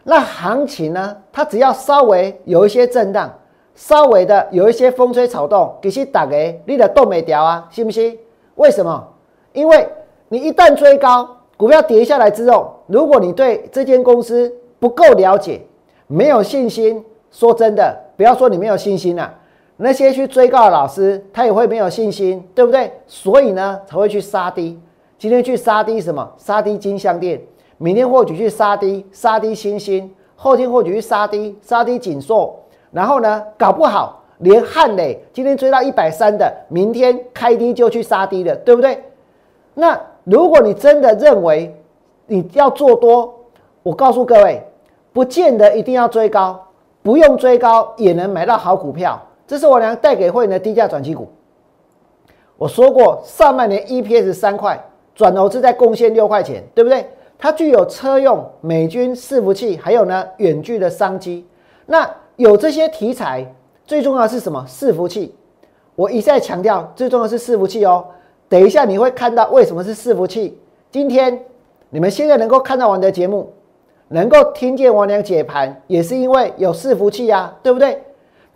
[0.04, 1.18] 那行情呢？
[1.34, 3.34] 它只要稍微有一些震荡，
[3.74, 8.18] 稍微的有一些风吹草动，其实打给你的动没掉啊，信不信？
[8.56, 9.08] 为什么？
[9.54, 9.88] 因为
[10.30, 15.62] 你一旦追高，股票跌下来之后，如果你对这间公司不够了解，
[16.08, 17.04] 没有信心。
[17.32, 19.34] 说真的，不要说你没有信心了，
[19.78, 22.92] 那些去追高的老师，他也会没有信心，对不对？
[23.08, 24.80] 所以呢，才会去杀低。
[25.18, 26.32] 今天去杀低什么？
[26.38, 27.42] 杀低金项店。
[27.78, 30.10] 明天或许去杀低杀低星星。
[30.38, 32.58] 后天或许去杀低杀低锦硕。
[32.92, 39.04] 然后呢，搞不好连汉磊今天追到一百三的，明天开低就去杀低了，对不对？
[39.74, 41.76] 那如果你真的认为
[42.28, 43.34] 你要做多，
[43.84, 44.66] 我告诉各位，
[45.12, 46.62] 不见得一定要追高。
[47.04, 51.28] 不用追高也能买到好股票，这是我娘带给会员的低价转机股。
[52.58, 54.82] 我说过，上半年 EPS 三块，
[55.14, 57.06] 转投资再贡献六块钱，对不对？
[57.38, 61.46] 它具有车用、美军伺服器，还有呢远距的商机。
[61.86, 63.46] 那有这些题材，
[63.86, 64.66] 最重要是什么？
[64.68, 65.36] 伺服器。
[65.96, 68.06] 我一再强调，最重要是伺服器哦。
[68.48, 70.58] 等一下你会看到为什么是伺服器。
[70.90, 71.40] 今天
[71.90, 73.52] 你们现在能够看到我的节目。
[74.08, 78.00] 能够听见我娘解盘，也是因为有伺服器呀，对不对？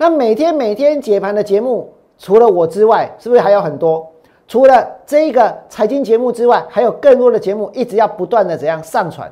[0.01, 4.09] 那每天每天解盘的节目，除了我之外，是不是还有很多？
[4.47, 9.29] 除了这一个财经节目之外，还有更多的节目一直要不断的怎样上传？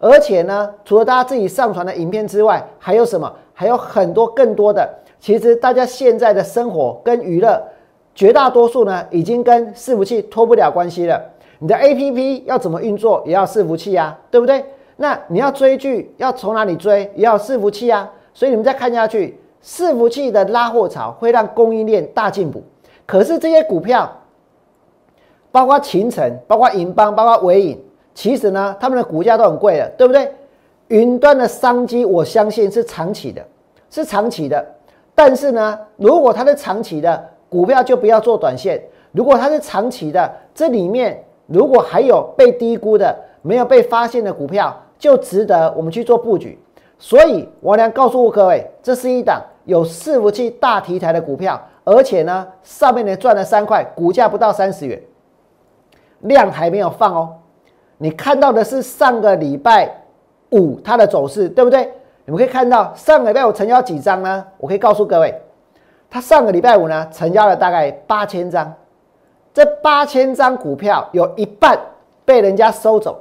[0.00, 3.32] 而且呢，除了大家自己上传的影片之外，还有什么？
[3.54, 4.92] 还有很多更多的。
[5.20, 7.62] 其实大家现在的生活跟娱乐，
[8.12, 11.22] 绝大多数呢，已经跟伺服器脱不了关系了。
[11.60, 14.64] 你的 APP 要怎么运作，也要伺服器呀，对不对？
[14.96, 17.08] 那你要追剧，要从哪里追？
[17.14, 18.10] 也要伺服器啊。
[18.34, 22.62] 所以你们再看下去，伺服器的拉货潮会让供应链大进步。
[23.06, 24.10] 可是这些股票，
[25.50, 27.82] 包括秦城、包括银邦、包括伟影，
[28.14, 30.32] 其实呢，他们的股价都很贵了，对不对？
[30.88, 33.44] 云端的商机，我相信是长期的，
[33.90, 34.64] 是长期的。
[35.14, 38.82] 但是呢，如果它是长期的股票，就不要做短线。
[39.12, 46.58] 如果它是长期的，这里面如果还有被低估的、没有被发现的股票，就值得我们去做布局，
[46.98, 55.00] 所以王良告诉各位，这是一档有伺服器大题材的股票，而且呢，上面呢赚了三块，股价不到三十元，
[56.20, 57.36] 量还没有放哦。
[57.98, 60.02] 你看到的是上个礼拜
[60.50, 61.88] 五它的走势，对不对？
[62.24, 64.44] 你们可以看到上个礼拜五成交几张呢？
[64.58, 65.40] 我可以告诉各位，
[66.10, 68.74] 它上个礼拜五呢成交了大概八千张，
[69.54, 71.78] 这八千张股票有一半
[72.24, 73.20] 被人家收走，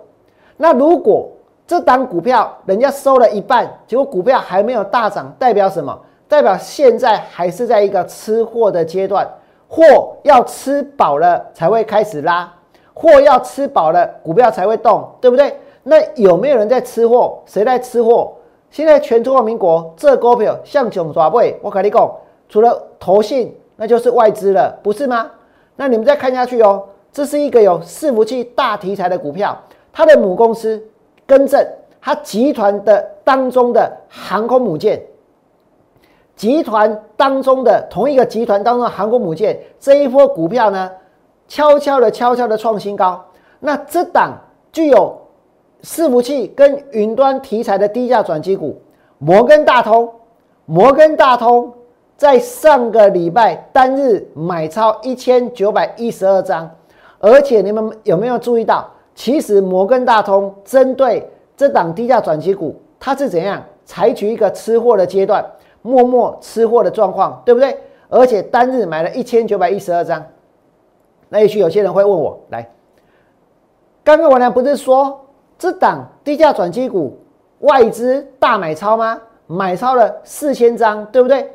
[0.58, 1.30] 那如果
[1.68, 6.00] 这档股票人家收了一半，结果股票还没有大涨，代表什么？
[6.26, 9.28] 代表现在还是在一个吃货的阶段，
[9.68, 12.50] 货要吃饱了才会开始拉，
[12.94, 15.60] 货要吃饱了，股票才会动，对不对？
[15.84, 17.38] 那有没有人在吃货？
[17.46, 18.34] 谁在吃货？
[18.72, 22.10] 现在全中华民国这股票像囧抓背，我跟你讲，
[22.48, 25.30] 除了投信，那就是外资了，不是吗？
[25.76, 29.58] 那你们再看下去哦，这是一个有伺服器大题材的股票，
[29.92, 30.82] 它的母公司。
[31.28, 31.68] 更正，
[32.02, 35.02] 它集团的当中的航空母舰，
[36.36, 40.90] 集团当中的同一个集团当中的航空母舰，这一波股票呢，
[41.48, 43.24] 悄悄的、悄悄的创新高。
[43.60, 44.38] 那这档
[44.72, 45.16] 具有
[45.84, 48.82] 伺服器跟云端题材的低价转机股，
[49.18, 50.10] 摩根大通，
[50.66, 51.74] 摩根大通
[52.16, 56.70] 在上个礼拜单日买超一千九百一十二张，
[57.20, 58.90] 而且你们有没有注意到？
[59.18, 61.28] 其实摩根大通针对
[61.58, 65.44] 这档低价转机股，它是怎样采取一个吃货的阶段，
[65.82, 67.76] 默默吃货的状况，对不对？
[68.10, 70.24] 而且单日买了一千九百一十二张。
[71.30, 72.70] 那也许有些人会问我，来，
[74.04, 75.20] 刚刚我呢不是说
[75.58, 77.18] 这档低价转机股
[77.62, 79.20] 外资大买超吗？
[79.48, 81.52] 买超了四千张，对不对？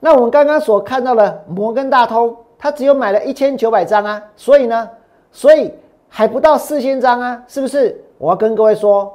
[0.00, 4.90] 那我们刚刚所看到的摩根大通，它只有买了一千九百张啊，所以呢，
[5.32, 5.72] 所以。
[6.16, 7.94] 还不到四千张啊，是不是？
[8.16, 9.12] 我要跟各位说，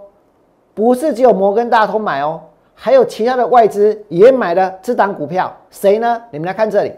[0.75, 2.39] 不是只有摩根大通买哦，
[2.75, 5.51] 还有其他的外资也买了这档股票。
[5.71, 6.21] 谁呢？
[6.29, 6.93] 你们来看这里，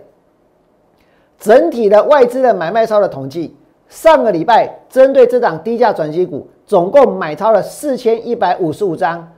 [1.40, 3.56] 整体的外资的买卖超的统计，
[3.88, 9.32] 上个礼拜针对这档低价转机股，总共买超了四千一百五十五张，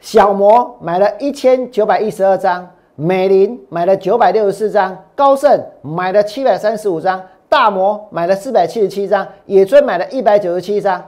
[0.00, 7.22] 小摩买了一千九百一十二张，美林买了九百六十四张，高盛买了七百三十五张，
[7.52, 11.04] 大摩买了四百七十七张，野村买了一百九十七张。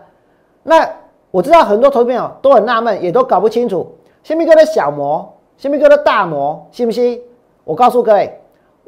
[0.63, 0.87] 那
[1.31, 3.91] 我知道很多投资朋友都很纳闷，也都搞不清楚，
[4.23, 5.27] 下面叫做小摩，
[5.57, 7.19] 下面叫做大摩，信不信？
[7.65, 8.39] 我告诉各位，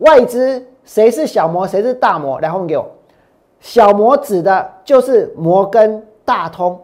[0.00, 2.38] 外资谁是小摩，谁是大摩？
[2.40, 2.86] 来后面给我。
[3.58, 6.78] 小摩指的就是摩根大通。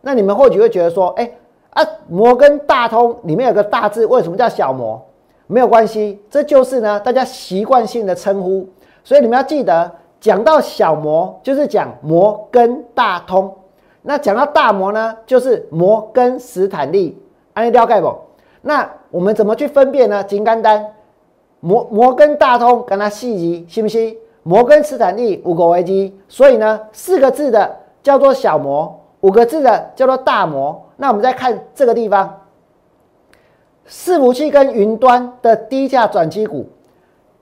[0.00, 1.30] 那你们或许会觉得说，哎
[1.74, 4.98] 啊，摩根大通里面有个大字，为什么叫小摩？
[5.46, 8.66] 没有关系，这就是呢大家习惯性的称呼。
[9.04, 9.92] 所以你们要记得，
[10.24, 13.54] 讲到小摩就是讲摩根大通，
[14.00, 17.22] 那讲到大摩呢，就是摩根斯坦利。
[17.52, 18.16] 安利了解不？
[18.62, 20.24] 那我们怎么去分辨呢？
[20.24, 20.94] 金刚单。
[21.60, 24.16] 摩摩根大通跟它细级，信不信？
[24.44, 30.86] 摩根斯坦利五个危机，所以呢，四个字的叫做小摩，五个字的叫做大摩。
[30.96, 32.40] 那我们再看这个地方，
[33.86, 36.66] 伺服器跟云端的低价转机股，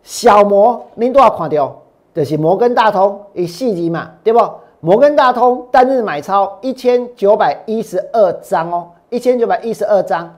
[0.03, 1.82] 小摩您都要看掉，
[2.15, 4.41] 就是摩根大通以细级嘛，对不？
[4.81, 10.35] 摩根大通单日买超一千九百一十二张哦，一千九百一十二张，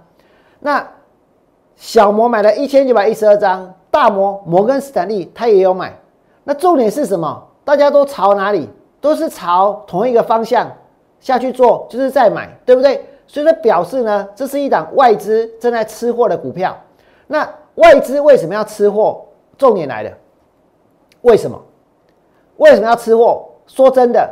[0.60, 0.87] 那。
[1.76, 5.92] 小摩买了一千九百一十二张，大摩摩根斯坦利他也有买。
[6.44, 7.42] 那重点是什么？
[7.64, 8.70] 大家都朝哪里？
[9.00, 10.70] 都是朝同一个方向
[11.18, 13.04] 下去做，就是在买，对不对？
[13.26, 16.78] 所以说表示呢，这是一档外资正在吃货的股票。
[17.26, 19.24] 那外资为什么要吃货？
[19.58, 20.10] 重点来了，
[21.24, 21.60] 为什么？
[22.56, 23.44] 为什么要吃货？
[23.66, 24.30] 说真的，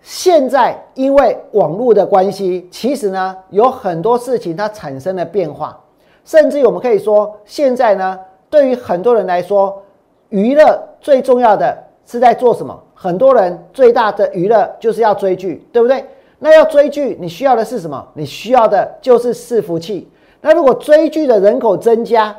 [0.00, 5.78] 现在因为网络的关系，其实呢有很多事情它产生了变化。
[6.24, 9.82] 甚至我们可以说，现在呢，对于很多人来说，
[10.28, 12.78] 娱乐最重要的是在做什么？
[12.94, 16.04] 很多人最大的娱乐就是要追剧，对不对？
[16.38, 18.06] 那要追剧，你需要的是什么？
[18.14, 20.08] 你需要的就是伺服器。
[20.40, 22.34] 那如果追剧的人口增加，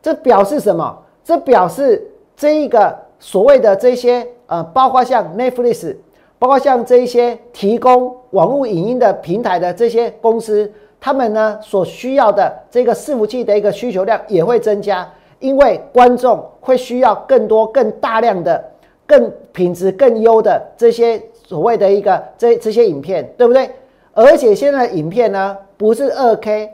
[0.00, 0.96] 这表示什么？
[1.24, 5.96] 这表示这一个所谓的这些呃，包括像 Netflix，
[6.38, 10.70] 包括像这一些提供网络影音的平台的这些公司。
[11.00, 18.62] 他们呢所需要的这个伺服器的一个需求量也会增加，因为观众会需要更多、更大量的、
[19.06, 23.70] 更品质更优的这些所谓的一个这这些影片，对不对？
[24.12, 26.70] 而且现在的影片呢，不是二 K，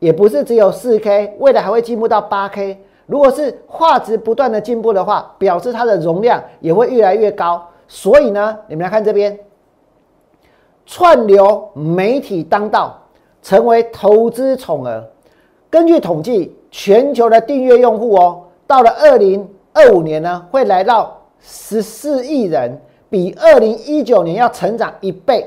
[0.00, 2.78] 也不是只有四 K，未来还会进步到八 K。
[3.06, 7.66] 如果是画质不断的进步的话，表示它的容量也会越来越高。
[7.86, 9.38] 所以呢，你们来看这边，
[10.86, 13.00] 串流媒体当道。
[13.44, 15.04] 成为投资宠儿。
[15.68, 25.46] 根据统计，全球的订阅用户哦，到了二零二五年呢，会来到十四亿人，比二零一九年要成长一倍。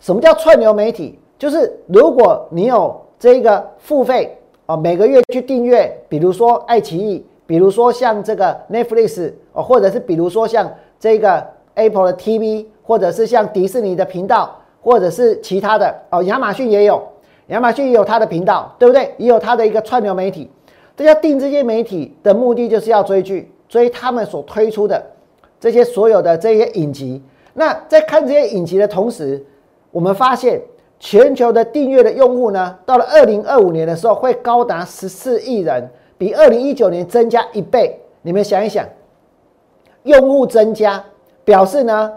[0.00, 1.18] 什么叫串流媒体？
[1.38, 4.36] 就是如果你有这个付费
[4.70, 17.02] 哦，每个月去订阅，比如说爱奇艺，比如说像这个 Netflix 哦，或者是比如说像这个 Apple 的 TV，或者是像迪士尼的频道，或者是其他的哦，亚马逊也有。
[17.48, 19.12] 亚马逊也有它的频道，对不对？
[19.18, 20.48] 也有它的一个串流媒体。
[20.94, 25.04] 大家订这些媒体的目的就是要追剧，追他们所推出的
[25.58, 27.20] 这些所有的这些影集。
[27.54, 29.44] 那在看这些影集的同时，
[29.90, 30.62] 我们发现
[31.00, 37.98] 全球的订阅的用户呢，到了二零二五年的时候会高达十四亿人，比二零一九年增加一倍。
[38.22, 38.86] 你们想一想，
[40.02, 41.02] 用户增加
[41.42, 42.12] 表示呢，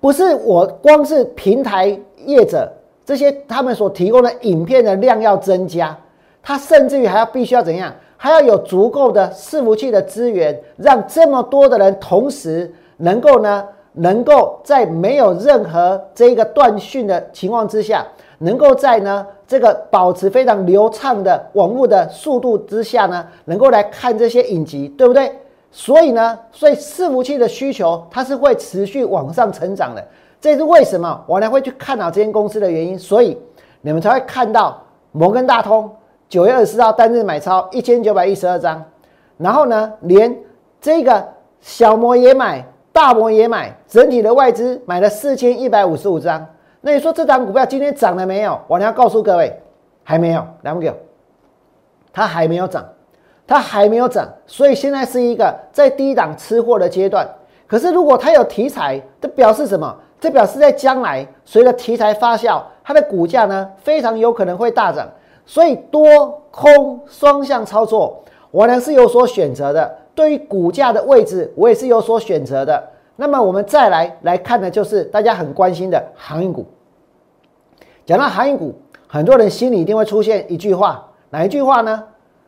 [0.00, 2.72] 不是我光是平台业者。
[3.04, 5.98] 这些他们所提供的影片的量要增加，
[6.40, 7.92] 它甚至于还要必须要怎样？
[8.16, 18.06] 还要有足够的伺服器的资源，让这么多的人同时能够呢，能够在没有任何这个断讯的情况之下，
[18.38, 25.30] 能够在呢这个保持非常流畅的网络的速度之下呢，能够来看这些影集，对不对？
[25.72, 30.04] 所以呢，所以伺服器的需求它是会持续往上成长的。
[30.40, 33.38] 这是为什么我呢会去看好这间公司的原因，所以
[33.82, 35.90] 你们才会看到摩根大通
[36.28, 38.82] 九月二十号单日买超一千九百一十二张，
[39.36, 40.36] 然后呢，连
[40.80, 41.28] 这个
[41.60, 46.44] 小摩也买，大摩也买，整体的外资买了四千一百五十五张。
[46.80, 48.58] 那你说这张股票今天涨了没有？
[48.66, 49.60] 我要告诉各位，
[50.02, 50.92] 还没有，来不给，
[52.12, 52.84] 它还没有涨，
[53.46, 57.28] 它还没有涨，所以现在是一个在低档吃货的阶段。
[57.66, 59.96] 可是如果它有题材，这表示什么？
[60.18, 65.08] 这表示在将来随着题材发酵，它的股价呢非常有可能会大涨，
[65.46, 69.96] 所以多空双向操作，我呢是有所选择的。
[70.14, 72.82] 对于股价的位置，我也是有所选择的。
[73.16, 76.66] 那么我们再来来看的就是大家很关心的航运股。
[78.06, 78.74] 讲到航运股，
[79.06, 82.02] 很多人心里一定会出现一句话，哪一句话呢？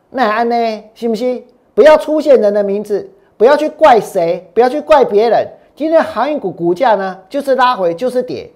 [0.09, 0.83] 那安呢？
[0.93, 1.45] 信不信？
[1.73, 5.47] 不要出现人的名字，不要去怪谁，不要去怪别人。
[5.75, 8.51] 今天航运股股价呢，就是拉回，就是跌。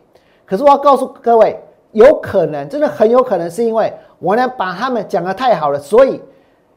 [0.46, 1.60] 可是我要告诉各位，
[1.94, 6.22] 有可能，真的很有可能是因为我呢把他们讲的太好了，所以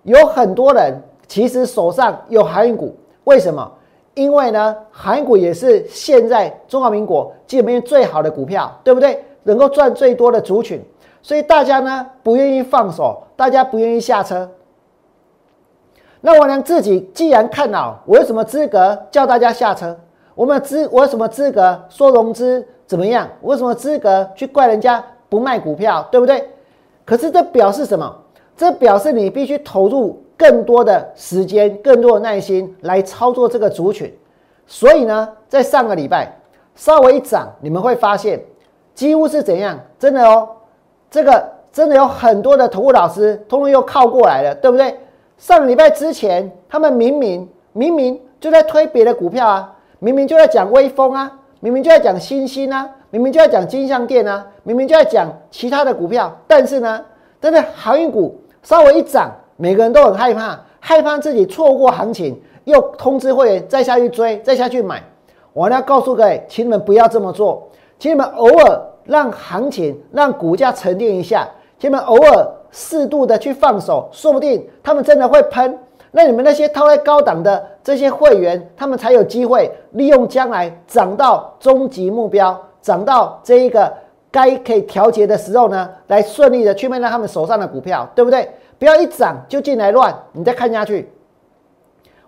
[0.04, 0.94] 有很多人
[1.30, 2.92] 其实手上有航运股。
[3.22, 3.70] 为什么？
[4.14, 9.24] 因为呢，航运股也是现在中华民国基本面最好的股票，对不对？
[9.44, 10.82] 能够赚最多的族群，
[11.22, 14.50] 所以大家呢不愿意放手，大家不愿意下车。
[16.20, 19.96] 那我呢自己既然看好，我有什么资格叫大家下车？
[20.34, 23.28] 我们资我有什么资格说融资怎么样？
[23.40, 26.50] 我有什么资格去怪人家不卖股票，对不对？
[27.04, 28.16] 可是这表示什么？
[28.56, 34.10] 这表示你必须投入更多的时间、更多的耐心来操作这个族群。
[34.66, 36.34] 所以呢，在上个礼拜
[36.74, 38.42] 稍微一涨，你们会发现
[38.94, 39.78] 几乎是怎样？
[39.98, 40.48] 真的哦，
[41.10, 44.98] 这个真的有很多的投顾老师通通又靠过来了，对不对？
[45.36, 51.30] 上个礼拜之前，他们明明明明就在推别的股票啊，明明就在讲微风啊，
[51.60, 57.04] 明明就在讲新兴啊，明明就在讲金像店啊，明明就在讲其他的股票，但是呢，
[57.42, 59.30] 真的航运股稍微一涨，
[59.60, 65.02] 每个人都很害怕，害怕自己错过行情，又通知会员再下去追，再下去买。
[65.52, 71.46] 我要告诉各位，请你们不要这么做，请你们偶尔让行情、让股价沉淀一下，
[71.78, 72.48] 请你们偶尔。
[72.72, 75.76] 适度的去放手，说不定他们真的会喷。
[76.12, 83.92] 那你们那些套在高档的这些会员，他们才有机会利用将来涨到终极目标，涨到这一个
[84.30, 88.48] 该可以调节的时候呢，来顺利的去卖掉他们手上的股票，对不对？
[88.80, 91.12] 不要一涨就进来乱，你再看下去。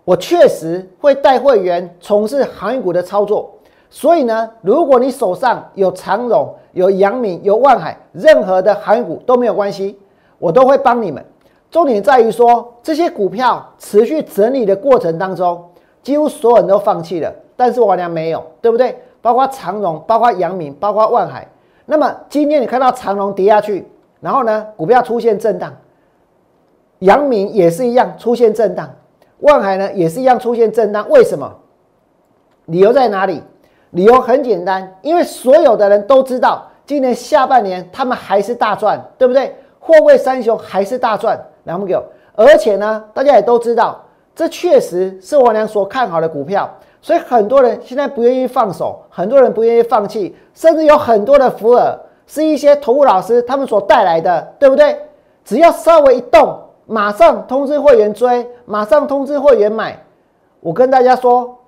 [0.04, 3.50] 我确实会带会员从事航运股的操作，
[3.88, 9.98] 所以呢，如果你手上有长荣、有阳明、有万海，任何的航运股都没有关系。
[10.38, 11.24] 我都会帮你们，
[11.70, 15.64] 重点在于说这些股票持续整理的过程当中，
[16.02, 19.00] 几乎所有人都放弃了，但是我俩没有，对不对？
[19.22, 21.48] 包括长荣，包括阳明，包括万海。
[21.86, 23.88] 那么今天你看到长荣跌下去，
[24.20, 25.72] 然后呢，股票出现震荡，
[27.02, 28.88] 阳明也是一样出现震荡，
[29.40, 31.08] 万海呢也是一样出现震荡。
[31.10, 31.52] 为什么？
[32.66, 33.42] 理由在哪里？
[33.90, 39.54] 理由很简单，因为所有的人都知道，今年下半年他们还是大赚，对不对？
[39.80, 41.94] 货柜三雄还是大赚，两不给
[42.34, 44.00] 而且呢，大家也都知道，
[44.34, 51.98] 这确实是我娘所看好的股票，所以很多人现在不愿意放手，很多人不愿意放弃，甚至有很多的福尔
[52.28, 54.96] 是一些投顾老师他们所带来的，对不对？
[55.44, 59.98] 只要稍微一动，马上通知会员追，马上通知会员买。
[60.60, 61.58] 我跟大家说，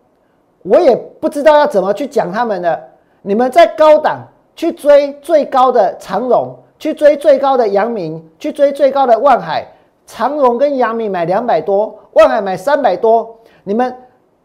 [0.63, 2.83] 我也不知道要怎么去讲他们的。
[3.23, 4.21] 你们在高档
[4.55, 6.57] 去追最高的长荣。
[6.77, 9.67] 去追最高的阳明，去追最高的万海、
[10.07, 13.35] 长荣跟阳明买两百多，万海买三百多。
[13.63, 13.97] 你们，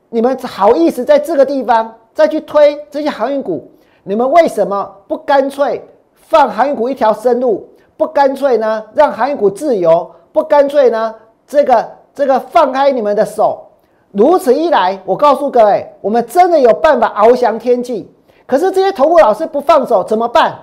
[0.09, 3.70] 你们好意思在这个地方再去推这些航运股？
[4.03, 7.67] 你们为什么不干脆放航运股一条生路？
[7.97, 10.09] 不干脆呢让航运股自由？
[10.32, 11.15] 不干脆呢
[11.47, 13.65] 这个这个放开你们的手？
[14.11, 18.11] 如此一来，我告诉各位，我们真的有办法翱翔天际。
[18.47, 20.57] 可是这些投顾老师不放手怎么办？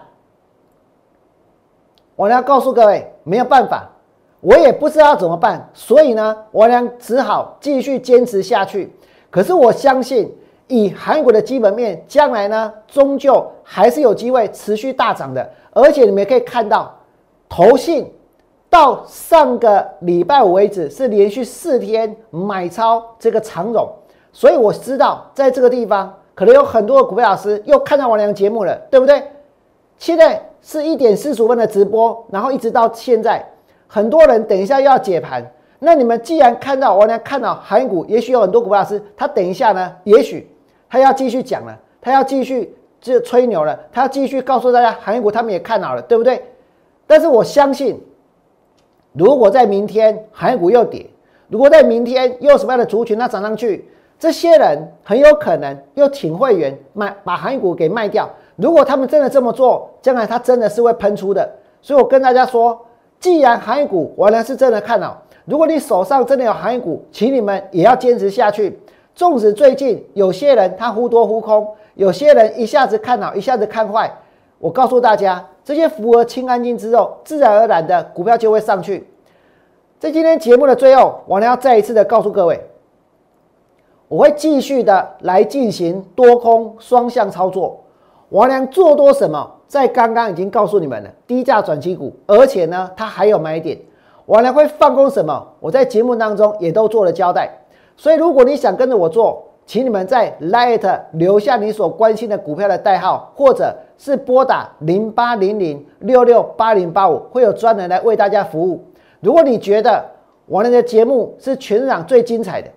[2.16, 3.88] 我要告诉各位，没有办法，
[4.40, 8.92] 我也不知道怎么办，所以呢，我俩只好继续坚持下去。
[9.30, 10.34] 可是我相信，
[10.66, 15.48] 以韩国的基本面，将来呢，终究还是有机会持续大涨的。
[15.72, 16.92] 而且你们可以看到，
[17.48, 18.12] 投信
[18.76, 23.88] 到上个礼拜五为止是连续四天买超这个长荣，
[24.32, 29.22] 所以我知道在这个地方可能有很多的股票老师又看到我俩节目了，对不对？
[29.98, 30.42] 现在。
[30.62, 33.40] 是一点四十五分的直播，然后一直到现在，
[33.86, 35.48] 很多人等一下又要解盘。
[35.78, 40.50] 那你们既然看到，我呢看到韩股，也许有很多股票老师，他等一下呢，也许
[40.90, 46.42] 他要继续讲了，他要继续就吹牛了，他要继续告诉大家韩股他们也看好了，对不对？
[47.06, 48.04] 但是我相信，
[49.16, 51.06] 如果在明天韩股又跌，
[51.48, 53.88] 如果在明天又什么样的族群它涨上去，
[54.18, 58.28] 这些人很有可能又请会员卖把韩股给卖掉。
[58.56, 61.50] 如果他们真的这么做，将来它真的是会喷出的。
[61.80, 62.78] 所以我跟大家说，
[63.18, 68.78] 既然行业股我呢是真的看好，如果你手上真的有行业股，请你们也要坚持下去。
[69.14, 74.10] 纵使最近有些人他忽多忽空，有些人一下子看好，一下子看坏，
[74.58, 79.04] 我告诉大家，这些符合清干净之后，自然而然的股票就会上去。
[79.98, 82.60] 在今天节目的最后，我呢要再一次的告诉各位，
[84.06, 87.80] 我会继续的来进行多空双向操作。
[88.28, 89.54] 王良做多什么？
[89.66, 93.76] 在刚刚已经告诉你们了，低价转机股，而且呢，它还有买点。
[94.24, 95.48] 我呢会放空什么？
[95.58, 97.50] 我在节目当中也都做了交代。
[97.96, 108.84] 所以如果你想跟着我做，请你们在 Light 留下你所关心的股票的代号，或者是拨打零八零零六六八零八五，会有专人来为大家服务。
[109.18, 110.04] 如果你觉得
[110.46, 112.70] 我呢的节目是全场最精彩的，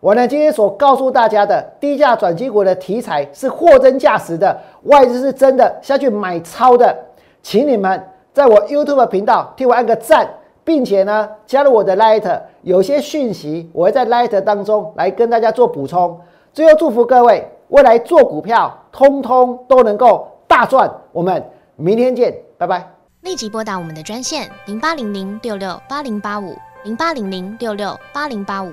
[0.00, 6.96] 我呢今天所告诉大家的低价转机股的题材是货真价实的，外资是真的下去买超的，
[7.42, 10.26] 请你们在我 YouTube 频道替我按个赞，
[10.64, 16.18] 并且呢加入我的 Light，有些讯息我会在 Light 当中来跟大家做补充。
[16.52, 20.90] 最后祝福各位未来做股票，通通都能够大赚。
[21.12, 21.42] 我们
[21.76, 22.88] 明天见，拜拜。
[23.22, 28.72] 立即拨打我们的专线零八零零六六八零八五零八零零六六八零八五